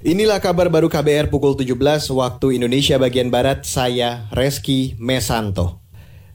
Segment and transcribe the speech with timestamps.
[0.00, 1.76] Inilah kabar baru KBR pukul 17
[2.16, 5.84] waktu Indonesia bagian Barat, saya Reski Mesanto.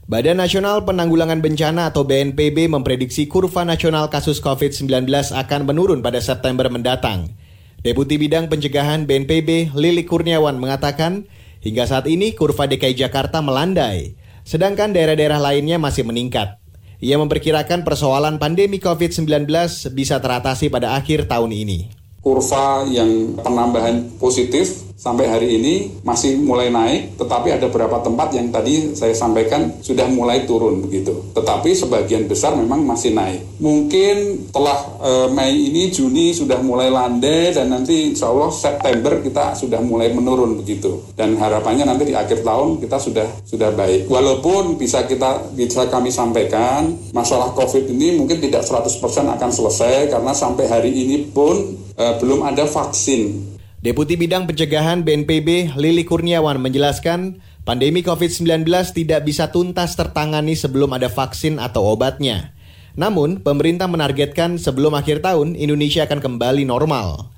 [0.06, 6.70] Badan Nasional Penanggulangan Bencana atau BNPB memprediksi kurva nasional kasus COVID-19 akan menurun pada September
[6.70, 7.34] mendatang.
[7.82, 11.26] Deputi Bidang Pencegahan BNPB Lili Kurniawan mengatakan,
[11.58, 14.14] hingga saat ini kurva DKI Jakarta melandai,
[14.46, 16.62] sedangkan daerah-daerah lainnya masih meningkat.
[17.02, 19.50] Ia memperkirakan persoalan pandemi COVID-19
[19.90, 26.72] bisa teratasi pada akhir tahun ini kurva yang penambahan positif sampai hari ini masih mulai
[26.72, 31.12] naik, tetapi ada beberapa tempat yang tadi saya sampaikan sudah mulai turun begitu.
[31.36, 33.44] Tetapi sebagian besar memang masih naik.
[33.60, 39.52] Mungkin setelah e, Mei ini Juni sudah mulai landai dan nanti insya Allah September kita
[39.52, 41.04] sudah mulai menurun begitu.
[41.12, 44.08] Dan harapannya nanti di akhir tahun kita sudah sudah baik.
[44.08, 48.96] Walaupun bisa kita bisa kami sampaikan masalah COVID ini mungkin tidak 100%
[49.36, 53.55] akan selesai karena sampai hari ini pun uh, belum ada vaksin.
[53.86, 61.06] Deputi Bidang Pencegahan BNPB Lili Kurniawan menjelaskan, pandemi COVID-19 tidak bisa tuntas tertangani sebelum ada
[61.06, 62.50] vaksin atau obatnya.
[62.98, 67.30] Namun, pemerintah menargetkan sebelum akhir tahun Indonesia akan kembali normal.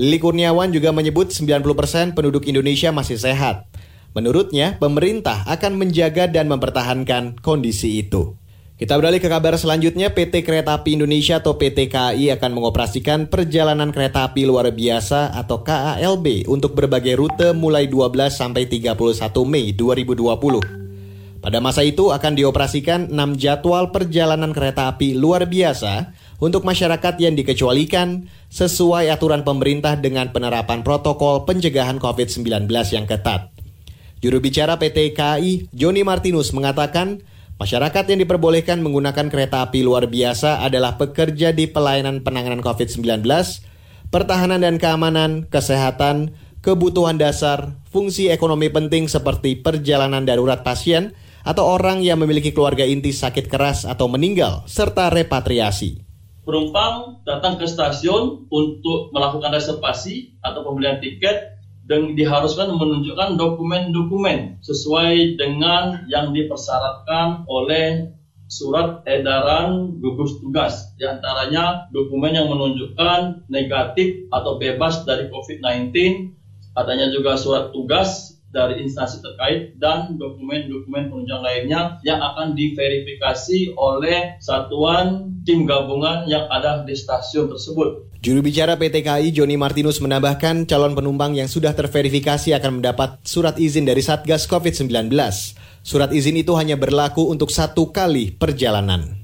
[0.00, 3.68] Lili Kurniawan juga menyebut 90% penduduk Indonesia masih sehat.
[4.16, 8.39] Menurutnya, pemerintah akan menjaga dan mempertahankan kondisi itu.
[8.80, 13.92] Kita beralih ke kabar selanjutnya, PT Kereta Api Indonesia atau PT KAI akan mengoperasikan perjalanan
[13.92, 18.96] kereta api luar biasa atau KALB untuk berbagai rute mulai 12 sampai 31
[19.44, 21.44] Mei 2020.
[21.44, 27.36] Pada masa itu akan dioperasikan 6 jadwal perjalanan kereta api luar biasa untuk masyarakat yang
[27.36, 32.64] dikecualikan sesuai aturan pemerintah dengan penerapan protokol pencegahan COVID-19
[32.96, 33.52] yang ketat.
[34.24, 37.20] Juru bicara PT KAI, Joni Martinus mengatakan,
[37.60, 43.20] Masyarakat yang diperbolehkan menggunakan kereta api luar biasa adalah pekerja di pelayanan penanganan COVID-19,
[44.08, 46.32] pertahanan dan keamanan, kesehatan,
[46.64, 51.12] kebutuhan dasar, fungsi ekonomi penting seperti perjalanan darurat pasien,
[51.44, 56.00] atau orang yang memiliki keluarga inti sakit keras atau meninggal, serta repatriasi.
[56.48, 65.40] Penumpang datang ke stasiun untuk melakukan reservasi atau pembelian tiket dan diharuskan menunjukkan dokumen-dokumen sesuai
[65.40, 68.10] dengan yang dipersyaratkan oleh
[68.50, 70.90] surat edaran gugus tugas.
[70.98, 75.94] Di antaranya dokumen yang menunjukkan negatif atau bebas dari COVID-19,
[76.74, 84.36] adanya juga surat tugas dari instansi terkait dan dokumen-dokumen penunjang lainnya yang akan diverifikasi oleh
[84.42, 88.10] satuan tim gabungan yang ada di stasiun tersebut.
[88.20, 93.56] Juru bicara PT KAI Joni Martinus menambahkan calon penumpang yang sudah terverifikasi akan mendapat surat
[93.56, 95.08] izin dari Satgas COVID-19.
[95.80, 99.16] Surat izin itu hanya berlaku untuk satu kali perjalanan.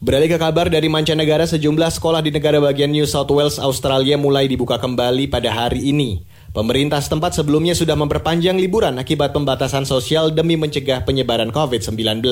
[0.00, 4.48] Beralih ke kabar dari mancanegara, sejumlah sekolah di negara bagian New South Wales, Australia mulai
[4.48, 6.24] dibuka kembali pada hari ini.
[6.50, 12.26] Pemerintah setempat sebelumnya sudah memperpanjang liburan akibat pembatasan sosial demi mencegah penyebaran COVID-19.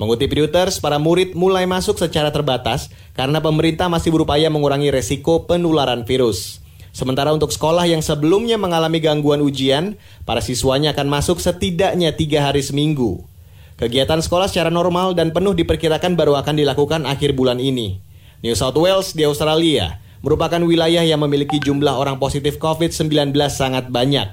[0.00, 6.08] Mengutip Reuters, para murid mulai masuk secara terbatas karena pemerintah masih berupaya mengurangi resiko penularan
[6.08, 6.64] virus.
[6.96, 12.64] Sementara untuk sekolah yang sebelumnya mengalami gangguan ujian, para siswanya akan masuk setidaknya tiga hari
[12.64, 13.20] seminggu.
[13.76, 18.00] Kegiatan sekolah secara normal dan penuh diperkirakan baru akan dilakukan akhir bulan ini.
[18.40, 24.32] New South Wales di Australia merupakan wilayah yang memiliki jumlah orang positif COVID-19 sangat banyak.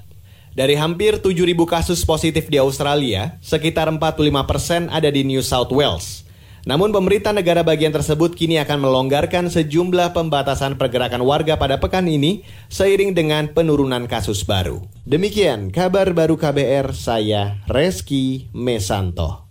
[0.53, 6.23] Dari hampir 7.000 kasus positif di Australia, sekitar 45 persen ada di New South Wales.
[6.63, 12.47] Namun pemerintah negara bagian tersebut kini akan melonggarkan sejumlah pembatasan pergerakan warga pada pekan ini
[12.71, 14.79] seiring dengan penurunan kasus baru.
[15.03, 19.42] Demikian kabar baru KBR saya Reski Mesanto.